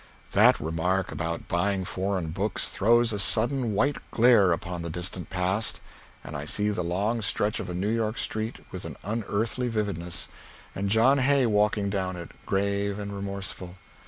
[0.31, 5.79] That remark about buying foreign books throws a sudden white glare upon the distant past;
[6.23, 10.27] and I see the long stretch of a New York street with an unearthly vividness,
[10.73, 13.75] and John Hay walking down it, grave and remorseful.